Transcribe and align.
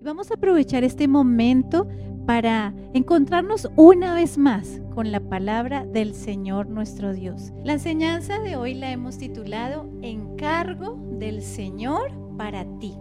Vamos 0.00 0.30
a 0.30 0.34
aprovechar 0.34 0.84
este 0.84 1.08
momento 1.08 1.88
para 2.24 2.72
encontrarnos 2.94 3.68
una 3.74 4.14
vez 4.14 4.38
más 4.38 4.80
con 4.94 5.10
la 5.10 5.18
palabra 5.18 5.84
del 5.84 6.14
Señor 6.14 6.68
nuestro 6.68 7.12
Dios. 7.12 7.52
La 7.64 7.72
enseñanza 7.72 8.38
de 8.38 8.54
hoy 8.54 8.74
la 8.74 8.92
hemos 8.92 9.18
titulado 9.18 9.90
Encargo 10.02 10.96
del 11.18 11.42
Señor 11.42 12.12
para 12.36 12.64
ti. 12.78 12.94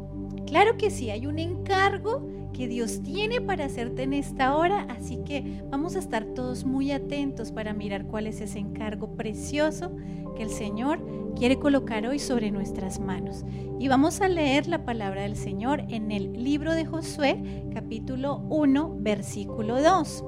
Claro 0.47 0.75
que 0.77 0.89
sí, 0.89 1.11
hay 1.11 1.27
un 1.27 1.37
encargo 1.37 2.27
que 2.51 2.67
Dios 2.67 3.03
tiene 3.03 3.41
para 3.41 3.65
hacerte 3.65 4.01
en 4.01 4.13
esta 4.13 4.55
hora, 4.55 4.87
así 4.89 5.17
que 5.23 5.61
vamos 5.69 5.95
a 5.95 5.99
estar 5.99 6.25
todos 6.25 6.65
muy 6.65 6.91
atentos 6.91 7.51
para 7.51 7.73
mirar 7.73 8.07
cuál 8.07 8.25
es 8.25 8.41
ese 8.41 8.57
encargo 8.57 9.15
precioso 9.15 9.91
que 10.37 10.43
el 10.43 10.51
Señor 10.51 10.99
quiere 11.35 11.57
colocar 11.57 12.05
hoy 12.05 12.19
sobre 12.19 12.51
nuestras 12.51 12.99
manos. 12.99 13.43
Y 13.79 13.87
vamos 13.87 14.21
a 14.21 14.27
leer 14.27 14.67
la 14.67 14.85
palabra 14.85 15.23
del 15.23 15.35
Señor 15.35 15.83
en 15.89 16.11
el 16.11 16.43
libro 16.43 16.73
de 16.73 16.85
Josué, 16.85 17.65
capítulo 17.73 18.37
1, 18.49 18.97
versículo 18.99 19.81
2. 19.81 20.23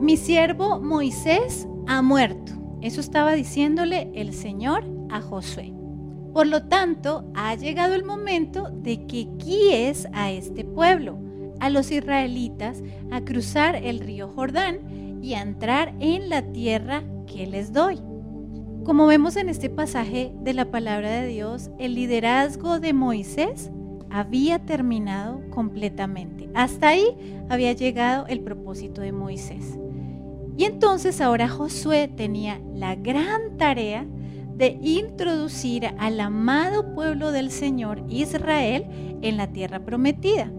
Mi 0.00 0.16
siervo 0.16 0.80
Moisés 0.80 1.66
ha 1.86 2.02
muerto. 2.02 2.52
Eso 2.82 3.00
estaba 3.00 3.32
diciéndole 3.32 4.10
el 4.14 4.34
Señor 4.34 4.84
a 5.10 5.22
Josué. 5.22 5.72
Por 6.34 6.46
lo 6.46 6.64
tanto, 6.64 7.24
ha 7.34 7.54
llegado 7.54 7.94
el 7.94 8.04
momento 8.04 8.68
de 8.70 9.06
que 9.06 9.28
guíes 9.38 10.08
a 10.12 10.30
este 10.30 10.64
pueblo, 10.64 11.18
a 11.60 11.70
los 11.70 11.90
israelitas, 11.90 12.82
a 13.10 13.22
cruzar 13.22 13.76
el 13.76 14.00
río 14.00 14.28
Jordán 14.28 15.20
y 15.22 15.34
a 15.34 15.40
entrar 15.40 15.94
en 16.00 16.28
la 16.28 16.42
tierra 16.52 17.02
que 17.26 17.46
les 17.46 17.72
doy. 17.72 18.00
Como 18.84 19.06
vemos 19.06 19.36
en 19.36 19.48
este 19.48 19.70
pasaje 19.70 20.30
de 20.42 20.52
la 20.52 20.70
palabra 20.70 21.10
de 21.10 21.26
Dios, 21.26 21.70
el 21.78 21.94
liderazgo 21.94 22.80
de 22.80 22.92
Moisés 22.92 23.70
había 24.10 24.58
terminado 24.58 25.40
completamente. 25.48 26.50
Hasta 26.52 26.88
ahí 26.88 27.06
había 27.48 27.72
llegado 27.72 28.26
el 28.26 28.40
propósito 28.40 29.00
de 29.00 29.10
Moisés. 29.10 29.78
Y 30.58 30.64
entonces 30.64 31.22
ahora 31.22 31.48
Josué 31.48 32.08
tenía 32.14 32.60
la 32.74 32.94
gran 32.94 33.56
tarea 33.56 34.06
de 34.54 34.78
introducir 34.82 35.86
al 35.96 36.20
amado 36.20 36.94
pueblo 36.94 37.32
del 37.32 37.50
Señor 37.50 38.04
Israel 38.10 38.84
en 39.22 39.38
la 39.38 39.50
tierra 39.50 39.80
prometida. 39.80 40.52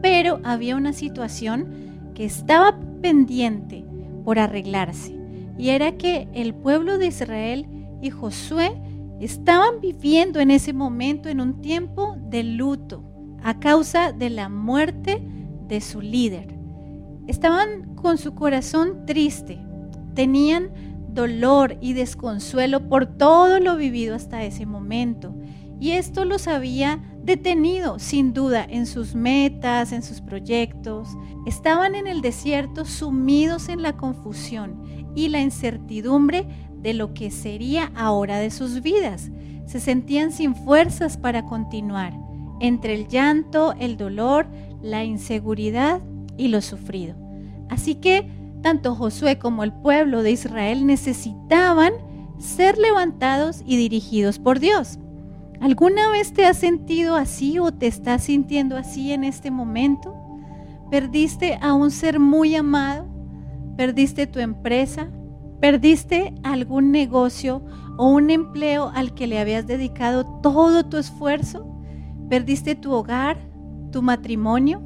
Pero 0.00 0.40
había 0.44 0.76
una 0.76 0.94
situación 0.94 2.10
que 2.14 2.24
estaba 2.24 2.80
pendiente 3.02 3.84
por 4.24 4.38
arreglarse 4.38 5.23
y 5.56 5.70
era 5.70 5.92
que 5.96 6.28
el 6.32 6.54
pueblo 6.54 6.98
de 6.98 7.06
Israel 7.06 7.66
y 8.02 8.10
Josué 8.10 8.72
estaban 9.20 9.80
viviendo 9.80 10.40
en 10.40 10.50
ese 10.50 10.72
momento 10.72 11.28
en 11.28 11.40
un 11.40 11.60
tiempo 11.60 12.16
de 12.28 12.42
luto 12.42 13.04
a 13.42 13.60
causa 13.60 14.12
de 14.12 14.30
la 14.30 14.48
muerte 14.48 15.22
de 15.68 15.80
su 15.80 16.00
líder. 16.00 16.54
Estaban 17.26 17.94
con 17.94 18.18
su 18.18 18.34
corazón 18.34 19.06
triste, 19.06 19.58
tenían 20.14 20.70
dolor 21.08 21.78
y 21.80 21.92
desconsuelo 21.92 22.88
por 22.88 23.06
todo 23.06 23.60
lo 23.60 23.76
vivido 23.76 24.14
hasta 24.14 24.42
ese 24.42 24.66
momento. 24.66 25.34
Y 25.80 25.92
esto 25.92 26.24
los 26.24 26.48
había 26.48 27.00
detenido, 27.24 27.98
sin 27.98 28.34
duda, 28.34 28.66
en 28.68 28.86
sus 28.86 29.14
metas, 29.14 29.92
en 29.92 30.02
sus 30.02 30.20
proyectos. 30.20 31.08
Estaban 31.46 31.94
en 31.94 32.06
el 32.06 32.20
desierto 32.20 32.84
sumidos 32.84 33.68
en 33.68 33.82
la 33.82 33.96
confusión 33.96 34.82
y 35.14 35.28
la 35.28 35.40
incertidumbre 35.40 36.46
de 36.76 36.94
lo 36.94 37.14
que 37.14 37.30
sería 37.30 37.90
ahora 37.94 38.38
de 38.38 38.50
sus 38.50 38.82
vidas. 38.82 39.30
Se 39.66 39.80
sentían 39.80 40.32
sin 40.32 40.54
fuerzas 40.54 41.16
para 41.16 41.46
continuar, 41.46 42.12
entre 42.60 42.94
el 42.94 43.08
llanto, 43.08 43.74
el 43.78 43.96
dolor, 43.96 44.46
la 44.82 45.04
inseguridad 45.04 46.02
y 46.36 46.48
lo 46.48 46.60
sufrido. 46.60 47.16
Así 47.70 47.94
que 47.94 48.28
tanto 48.62 48.94
Josué 48.94 49.38
como 49.38 49.64
el 49.64 49.72
pueblo 49.72 50.22
de 50.22 50.32
Israel 50.32 50.86
necesitaban 50.86 51.92
ser 52.38 52.76
levantados 52.76 53.62
y 53.64 53.76
dirigidos 53.76 54.38
por 54.38 54.60
Dios. 54.60 54.98
¿Alguna 55.64 56.10
vez 56.10 56.34
te 56.34 56.44
has 56.44 56.58
sentido 56.58 57.16
así 57.16 57.58
o 57.58 57.72
te 57.72 57.86
estás 57.86 58.24
sintiendo 58.24 58.76
así 58.76 59.12
en 59.12 59.24
este 59.24 59.50
momento? 59.50 60.14
¿Perdiste 60.90 61.58
a 61.58 61.72
un 61.72 61.90
ser 61.90 62.20
muy 62.20 62.54
amado? 62.54 63.06
¿Perdiste 63.74 64.26
tu 64.26 64.40
empresa? 64.40 65.08
¿Perdiste 65.62 66.34
algún 66.42 66.92
negocio 66.92 67.64
o 67.96 68.08
un 68.08 68.28
empleo 68.28 68.90
al 68.94 69.14
que 69.14 69.26
le 69.26 69.38
habías 69.38 69.66
dedicado 69.66 70.26
todo 70.42 70.84
tu 70.84 70.98
esfuerzo? 70.98 71.66
¿Perdiste 72.28 72.74
tu 72.74 72.92
hogar, 72.92 73.38
tu 73.90 74.02
matrimonio? 74.02 74.82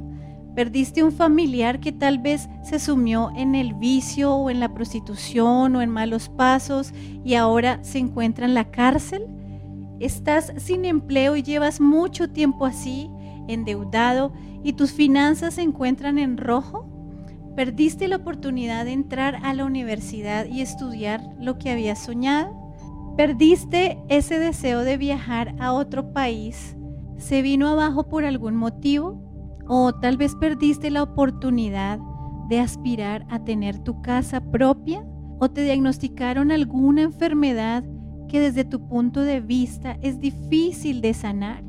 ¿Perdiste 0.55 1.03
un 1.03 1.11
familiar 1.11 1.81
que 1.81 1.91
tal 1.91 2.19
vez 2.19 2.47
se 2.63 2.79
sumió 2.79 3.33
en 3.35 3.53
el 3.53 3.73
vicio 3.73 4.33
o 4.33 4.49
en 4.49 4.61
la 4.61 4.73
prostitución 4.73 5.75
o 5.75 5.81
en 5.81 5.89
malos 5.89 6.29
pasos 6.29 6.93
y 7.25 7.33
ahora 7.33 7.83
se 7.83 7.97
encuentra 7.97 8.45
en 8.45 8.53
la 8.53 8.71
cárcel? 8.71 9.27
¿Estás 9.99 10.53
sin 10.57 10.85
empleo 10.85 11.35
y 11.35 11.43
llevas 11.43 11.81
mucho 11.81 12.29
tiempo 12.29 12.65
así, 12.65 13.09
endeudado, 13.47 14.31
y 14.63 14.73
tus 14.73 14.93
finanzas 14.93 15.55
se 15.55 15.61
encuentran 15.61 16.17
en 16.17 16.37
rojo? 16.37 16.87
¿Perdiste 17.55 18.07
la 18.07 18.17
oportunidad 18.17 18.85
de 18.85 18.93
entrar 18.93 19.39
a 19.43 19.53
la 19.53 19.65
universidad 19.65 20.45
y 20.45 20.61
estudiar 20.61 21.21
lo 21.41 21.57
que 21.57 21.71
habías 21.71 21.99
soñado? 21.99 22.55
¿Perdiste 23.17 24.01
ese 24.07 24.39
deseo 24.39 24.85
de 24.85 24.95
viajar 24.95 25.53
a 25.59 25.73
otro 25.73 26.13
país? 26.13 26.77
¿Se 27.17 27.41
vino 27.41 27.67
abajo 27.67 28.07
por 28.07 28.23
algún 28.23 28.55
motivo? 28.55 29.21
¿O 29.67 29.93
tal 29.93 30.15
vez 30.15 30.35
perdiste 30.35 30.89
la 30.89 31.03
oportunidad 31.03 31.99
de 32.47 32.61
aspirar 32.61 33.25
a 33.29 33.43
tener 33.43 33.79
tu 33.79 34.01
casa 34.01 34.39
propia? 34.39 35.05
¿O 35.39 35.49
te 35.49 35.63
diagnosticaron 35.63 36.51
alguna 36.53 37.01
enfermedad 37.01 37.83
que 38.29 38.39
desde 38.39 38.63
tu 38.63 38.87
punto 38.87 39.21
de 39.21 39.41
vista 39.41 39.97
es 40.01 40.21
difícil 40.21 41.01
de 41.01 41.13
sanar? 41.13 41.63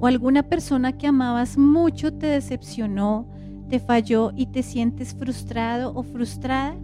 ¿O 0.00 0.06
alguna 0.06 0.42
persona 0.42 0.96
que 0.96 1.06
amabas 1.06 1.58
mucho 1.58 2.14
te 2.14 2.26
decepcionó, 2.26 3.28
te 3.68 3.78
falló 3.78 4.32
y 4.34 4.46
te 4.46 4.62
sientes 4.62 5.14
frustrado 5.14 5.92
o 5.94 6.02
frustrada? 6.02 6.74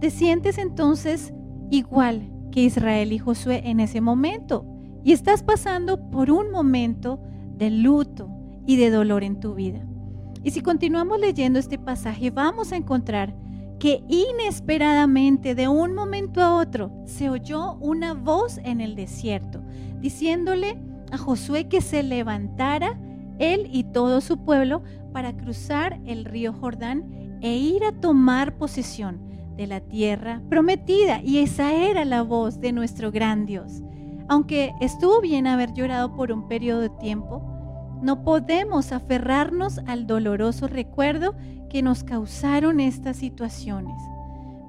¿Te 0.00 0.10
sientes 0.10 0.58
entonces 0.58 1.34
igual 1.70 2.30
que 2.52 2.62
Israel 2.62 3.12
y 3.12 3.18
Josué 3.18 3.62
en 3.64 3.80
ese 3.80 4.00
momento? 4.00 4.64
Y 5.02 5.12
estás 5.12 5.42
pasando 5.42 6.10
por 6.10 6.30
un 6.30 6.52
momento 6.52 7.20
de 7.56 7.70
luto 7.70 8.30
y 8.66 8.76
de 8.76 8.90
dolor 8.90 9.24
en 9.24 9.40
tu 9.40 9.54
vida. 9.54 9.84
Y 10.42 10.50
si 10.50 10.60
continuamos 10.60 11.18
leyendo 11.18 11.58
este 11.58 11.78
pasaje, 11.78 12.30
vamos 12.30 12.72
a 12.72 12.76
encontrar 12.76 13.34
que 13.84 14.02
inesperadamente, 14.08 15.54
de 15.54 15.68
un 15.68 15.92
momento 15.92 16.40
a 16.40 16.54
otro, 16.54 16.90
se 17.04 17.28
oyó 17.28 17.74
una 17.80 18.14
voz 18.14 18.56
en 18.64 18.80
el 18.80 18.96
desierto, 18.96 19.60
diciéndole 20.00 20.78
a 21.12 21.18
Josué 21.18 21.68
que 21.68 21.82
se 21.82 22.02
levantara 22.02 22.98
él 23.38 23.68
y 23.70 23.84
todo 23.84 24.22
su 24.22 24.42
pueblo 24.42 24.82
para 25.12 25.36
cruzar 25.36 26.00
el 26.06 26.24
río 26.24 26.54
Jordán 26.54 27.38
e 27.42 27.58
ir 27.58 27.84
a 27.84 27.92
tomar 27.92 28.56
posesión 28.56 29.20
de 29.54 29.66
la 29.66 29.80
tierra 29.80 30.40
prometida. 30.48 31.20
Y 31.22 31.40
esa 31.40 31.74
era 31.74 32.06
la 32.06 32.22
voz 32.22 32.60
de 32.60 32.72
nuestro 32.72 33.12
gran 33.12 33.44
Dios. 33.44 33.82
Aunque 34.28 34.72
estuvo 34.80 35.20
bien 35.20 35.46
haber 35.46 35.74
llorado 35.74 36.16
por 36.16 36.32
un 36.32 36.48
periodo 36.48 36.80
de 36.80 36.88
tiempo, 36.88 37.53
no 38.02 38.22
podemos 38.22 38.92
aferrarnos 38.92 39.78
al 39.86 40.06
doloroso 40.06 40.68
recuerdo 40.68 41.34
que 41.68 41.82
nos 41.82 42.04
causaron 42.04 42.80
estas 42.80 43.16
situaciones. 43.16 43.96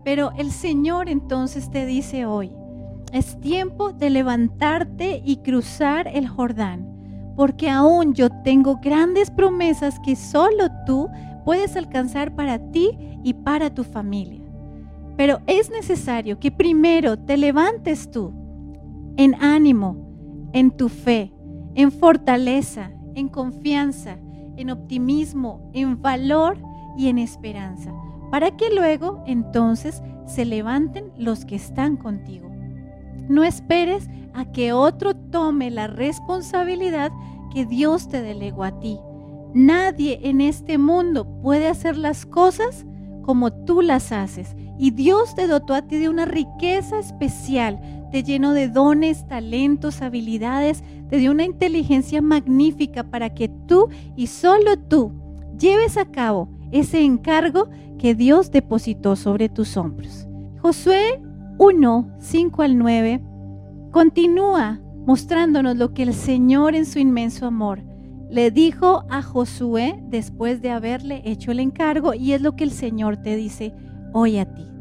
Pero 0.04 0.32
el 0.38 0.52
Señor 0.52 1.10
entonces 1.10 1.70
te 1.70 1.86
dice 1.86 2.26
hoy, 2.26 2.52
es 3.12 3.40
tiempo 3.40 3.94
de 3.94 4.10
levantarte 4.10 5.22
y 5.24 5.38
cruzar 5.38 6.08
el 6.08 6.28
Jordán, 6.28 7.34
porque 7.36 7.70
aún 7.70 8.14
yo 8.14 8.30
tengo 8.44 8.78
grandes 8.78 9.32
promesas 9.32 10.00
que 10.00 10.16
solo 10.16 10.68
tú 10.86 11.10
puedes 11.44 11.76
alcanzar 11.76 12.36
para 12.36 12.60
ti 12.72 12.90
y 13.24 13.34
para 13.34 13.74
tu 13.74 13.84
familia. 13.84 14.42
Pero 15.16 15.40
es 15.48 15.70
necesario 15.70 16.40
que 16.40 16.52
primero 16.52 17.18
te 17.18 17.38
levantes 17.38 18.12
tú 18.12 18.34
en 19.18 19.36
ánimo, 19.36 20.50
en 20.52 20.72
tu 20.72 20.90
fe, 20.90 21.32
en 21.76 21.92
fortaleza, 21.92 22.92
en 23.16 23.30
confianza, 23.30 24.18
en 24.58 24.70
optimismo, 24.70 25.70
en 25.74 26.02
valor 26.02 26.58
y 26.98 27.08
en 27.08 27.18
esperanza, 27.18 27.94
para 28.32 28.52
que 28.56 28.74
luego 28.74 29.24
entonces 29.26 30.02
se 30.28 30.46
levanten 30.46 31.12
los 31.18 31.46
que 31.46 31.56
están 31.56 31.98
contigo. 31.98 32.50
No 33.28 33.44
esperes 33.44 34.08
a 34.34 34.46
que 34.46 34.74
otro 34.74 35.16
tome 35.16 35.72
la 35.72 35.88
responsabilidad 35.88 37.12
que 37.54 37.66
Dios 37.66 38.08
te 38.08 38.22
delegó 38.22 38.64
a 38.64 38.80
ti. 38.80 39.00
Nadie 39.54 40.20
en 40.24 40.42
este 40.42 40.78
mundo 40.78 41.26
puede 41.42 41.68
hacer 41.68 41.98
las 41.98 42.26
cosas 42.26 42.86
como 43.24 43.52
tú 43.52 43.82
las 43.82 44.12
haces. 44.12 44.56
Y 44.78 44.92
Dios 44.92 45.34
te 45.36 45.48
dotó 45.48 45.74
a 45.74 45.82
ti 45.82 45.98
de 45.98 46.10
una 46.10 46.26
riqueza 46.26 47.00
especial, 47.00 47.80
te 48.16 48.24
llenó 48.24 48.54
de 48.54 48.70
dones, 48.70 49.28
talentos, 49.28 50.02
habilidades, 50.02 50.86
te 51.10 51.18
dio 51.18 51.32
una 51.32 51.44
inteligencia 51.44 52.22
magnífica 52.22 53.04
para 53.04 53.34
que 53.34 53.50
tú 53.50 53.90
y 54.16 54.28
solo 54.28 54.80
tú 54.80 55.12
lleves 55.60 55.98
a 55.98 56.06
cabo 56.06 56.48
ese 56.72 57.04
encargo 57.04 57.68
que 57.98 58.16
Dios 58.16 58.52
depositó 58.52 59.18
sobre 59.18 59.50
tus 59.50 59.76
hombros. 59.76 60.30
Josué 60.62 61.22
1, 61.58 62.16
5 62.18 62.62
al 62.62 62.78
9 62.78 63.22
continúa 63.92 64.80
mostrándonos 65.06 65.76
lo 65.76 65.94
que 65.94 66.04
el 66.04 66.14
Señor 66.14 66.74
en 66.74 66.86
su 66.86 67.00
inmenso 67.00 67.46
amor 67.46 67.84
le 68.30 68.50
dijo 68.50 69.04
a 69.10 69.24
Josué 69.24 70.02
después 70.08 70.62
de 70.62 70.72
haberle 70.72 71.22
hecho 71.26 71.52
el 71.52 71.60
encargo 71.60 72.14
y 72.14 72.32
es 72.32 72.40
lo 72.42 72.56
que 72.56 72.64
el 72.64 72.72
Señor 72.72 73.18
te 73.18 73.36
dice 73.36 73.74
hoy 74.14 74.38
a 74.38 74.46
ti. 74.46 74.75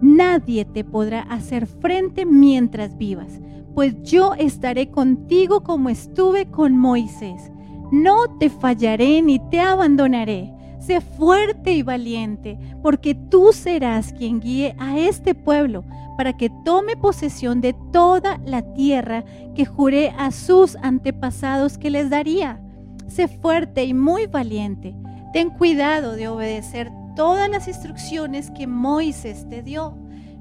Nadie 0.00 0.64
te 0.64 0.84
podrá 0.84 1.20
hacer 1.22 1.66
frente 1.66 2.24
mientras 2.24 2.96
vivas, 2.96 3.40
pues 3.74 3.94
yo 4.02 4.34
estaré 4.34 4.90
contigo 4.90 5.62
como 5.62 5.88
estuve 5.88 6.46
con 6.46 6.76
Moisés. 6.76 7.52
No 7.92 8.38
te 8.38 8.50
fallaré 8.50 9.20
ni 9.20 9.38
te 9.50 9.60
abandonaré. 9.60 10.52
Sé 10.78 11.02
fuerte 11.02 11.72
y 11.72 11.82
valiente, 11.82 12.58
porque 12.82 13.14
tú 13.14 13.52
serás 13.52 14.14
quien 14.14 14.40
guíe 14.40 14.74
a 14.78 14.98
este 14.98 15.34
pueblo 15.34 15.84
para 16.16 16.36
que 16.36 16.50
tome 16.64 16.96
posesión 16.96 17.60
de 17.60 17.74
toda 17.92 18.40
la 18.44 18.62
tierra 18.72 19.24
que 19.54 19.66
juré 19.66 20.14
a 20.16 20.30
sus 20.30 20.76
antepasados 20.76 21.76
que 21.76 21.90
les 21.90 22.08
daría. 22.08 22.60
Sé 23.08 23.28
fuerte 23.28 23.84
y 23.84 23.92
muy 23.92 24.26
valiente. 24.26 24.94
Ten 25.32 25.50
cuidado 25.50 26.16
de 26.16 26.28
obedecer 26.28 26.90
todas 27.14 27.48
las 27.48 27.68
instrucciones 27.68 28.50
que 28.50 28.66
Moisés 28.66 29.48
te 29.48 29.62
dio. 29.62 29.96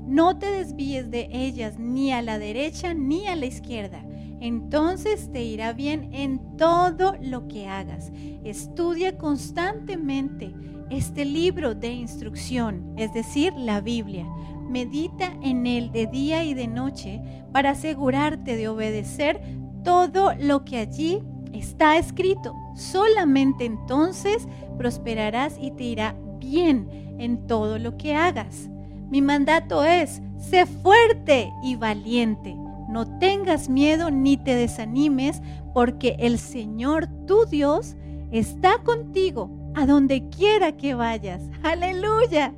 No 0.05 0.37
te 0.37 0.47
desvíes 0.47 1.11
de 1.11 1.29
ellas 1.31 1.77
ni 1.77 2.11
a 2.11 2.21
la 2.21 2.39
derecha 2.39 2.93
ni 2.93 3.27
a 3.27 3.35
la 3.35 3.45
izquierda 3.45 4.03
entonces 4.41 5.31
te 5.31 5.43
irá 5.43 5.73
bien 5.73 6.09
en 6.13 6.57
todo 6.57 7.15
lo 7.21 7.47
que 7.47 7.67
hagas. 7.67 8.11
Estudia 8.43 9.17
constantemente 9.17 10.53
este 10.89 11.25
libro 11.25 11.75
de 11.75 11.89
instrucción, 11.89 12.93
es 12.97 13.13
decir, 13.13 13.53
la 13.53 13.81
Biblia. 13.81 14.25
Medita 14.69 15.33
en 15.41 15.67
él 15.67 15.91
de 15.91 16.07
día 16.07 16.43
y 16.43 16.53
de 16.53 16.67
noche 16.67 17.21
para 17.51 17.71
asegurarte 17.71 18.55
de 18.55 18.67
obedecer 18.67 19.41
todo 19.83 20.33
lo 20.39 20.63
que 20.63 20.77
allí 20.77 21.19
está 21.53 21.97
escrito. 21.97 22.53
Solamente 22.75 23.65
entonces 23.65 24.47
prosperarás 24.77 25.57
y 25.59 25.71
te 25.71 25.83
irá 25.83 26.15
bien 26.39 26.87
en 27.19 27.45
todo 27.47 27.77
lo 27.77 27.97
que 27.97 28.15
hagas. 28.15 28.69
Mi 29.09 29.21
mandato 29.21 29.83
es, 29.83 30.21
sé 30.37 30.65
fuerte 30.65 31.51
y 31.63 31.75
valiente 31.75 32.55
no 32.89 33.05
tengas 33.19 33.69
miedo 33.69 34.09
ni 34.09 34.35
te 34.35 34.55
desanimes, 34.55 35.43
porque 35.73 36.15
el 36.19 36.39
Señor 36.39 37.07
tu 37.27 37.45
Dios 37.45 37.95
está 38.31 38.79
contigo 38.79 39.51
a 39.75 39.85
donde 39.85 40.27
quiera 40.29 40.75
que 40.75 40.95
vayas. 40.95 41.43
Aleluya. 41.61 42.53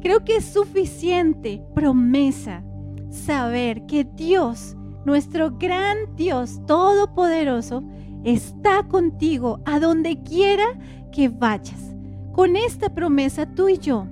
Creo 0.00 0.24
que 0.24 0.36
es 0.36 0.46
suficiente 0.46 1.62
promesa 1.74 2.64
saber 3.10 3.84
que 3.84 4.04
Dios, 4.04 4.74
nuestro 5.04 5.50
gran 5.58 6.16
Dios 6.16 6.64
todopoderoso, 6.66 7.82
está 8.24 8.84
contigo 8.84 9.60
a 9.66 9.80
donde 9.80 10.22
quiera 10.22 10.64
que 11.12 11.28
vayas. 11.28 11.94
Con 12.38 12.54
esta 12.54 12.88
promesa 12.88 13.46
tú 13.46 13.68
y 13.68 13.78
yo 13.78 14.06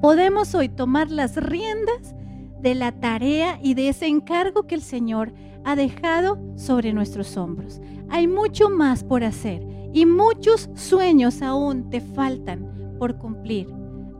podemos 0.00 0.56
hoy 0.56 0.68
tomar 0.68 1.12
las 1.12 1.36
riendas 1.36 2.12
de 2.60 2.74
la 2.74 2.90
tarea 2.90 3.60
y 3.62 3.74
de 3.74 3.90
ese 3.90 4.08
encargo 4.08 4.66
que 4.66 4.74
el 4.74 4.82
Señor 4.82 5.32
ha 5.62 5.76
dejado 5.76 6.36
sobre 6.56 6.92
nuestros 6.92 7.36
hombros. 7.36 7.80
Hay 8.10 8.26
mucho 8.26 8.70
más 8.70 9.04
por 9.04 9.22
hacer 9.22 9.64
y 9.92 10.04
muchos 10.04 10.68
sueños 10.74 11.42
aún 11.42 11.90
te 11.90 12.00
faltan 12.00 12.96
por 12.98 13.18
cumplir. 13.18 13.68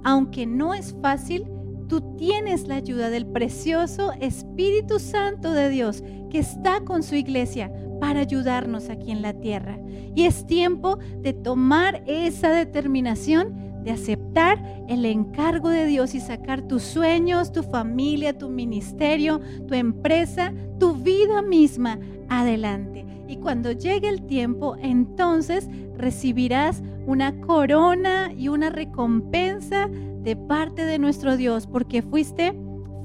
Aunque 0.04 0.46
no 0.46 0.72
es 0.72 0.94
fácil, 1.02 1.44
tú 1.88 2.14
tienes 2.16 2.68
la 2.68 2.76
ayuda 2.76 3.10
del 3.10 3.26
precioso 3.26 4.12
Espíritu 4.20 5.00
Santo 5.00 5.50
de 5.50 5.70
Dios 5.70 6.04
que 6.30 6.38
está 6.38 6.84
con 6.84 7.02
su 7.02 7.16
iglesia 7.16 7.72
para 8.04 8.20
ayudarnos 8.20 8.90
aquí 8.90 9.12
en 9.12 9.22
la 9.22 9.32
tierra. 9.32 9.78
Y 10.14 10.24
es 10.26 10.46
tiempo 10.46 10.98
de 11.22 11.32
tomar 11.32 12.02
esa 12.06 12.50
determinación 12.50 13.82
de 13.82 13.92
aceptar 13.92 14.62
el 14.90 15.06
encargo 15.06 15.70
de 15.70 15.86
Dios 15.86 16.14
y 16.14 16.20
sacar 16.20 16.60
tus 16.60 16.82
sueños, 16.82 17.50
tu 17.50 17.62
familia, 17.62 18.36
tu 18.36 18.50
ministerio, 18.50 19.40
tu 19.66 19.72
empresa, 19.72 20.52
tu 20.78 20.92
vida 20.96 21.40
misma 21.40 21.98
adelante. 22.28 23.06
Y 23.26 23.36
cuando 23.36 23.72
llegue 23.72 24.10
el 24.10 24.26
tiempo, 24.26 24.76
entonces 24.82 25.66
recibirás 25.96 26.82
una 27.06 27.40
corona 27.40 28.30
y 28.36 28.48
una 28.48 28.68
recompensa 28.68 29.88
de 29.88 30.36
parte 30.36 30.84
de 30.84 30.98
nuestro 30.98 31.38
Dios, 31.38 31.66
porque 31.66 32.02
fuiste 32.02 32.52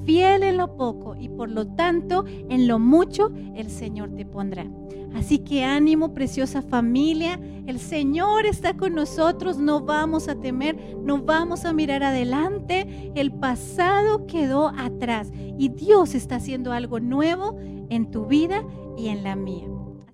fiel 0.05 0.43
en 0.43 0.57
lo 0.57 0.75
poco 0.75 1.15
y 1.15 1.29
por 1.29 1.49
lo 1.49 1.67
tanto 1.67 2.25
en 2.27 2.67
lo 2.67 2.79
mucho 2.79 3.31
el 3.55 3.69
Señor 3.69 4.15
te 4.15 4.25
pondrá. 4.25 4.65
Así 5.15 5.39
que 5.39 5.63
ánimo, 5.63 6.13
preciosa 6.13 6.61
familia, 6.61 7.39
el 7.65 7.79
Señor 7.79 8.45
está 8.45 8.75
con 8.75 8.93
nosotros, 8.93 9.57
no 9.57 9.81
vamos 9.81 10.27
a 10.27 10.35
temer, 10.35 10.77
no 11.03 11.23
vamos 11.23 11.65
a 11.65 11.73
mirar 11.73 12.03
adelante, 12.03 13.11
el 13.15 13.31
pasado 13.31 14.27
quedó 14.27 14.69
atrás 14.77 15.31
y 15.57 15.69
Dios 15.69 16.13
está 16.13 16.35
haciendo 16.35 16.71
algo 16.71 16.99
nuevo 16.99 17.57
en 17.89 18.11
tu 18.11 18.27
vida 18.27 18.63
y 18.97 19.07
en 19.07 19.23
la 19.23 19.35
mía. 19.35 19.78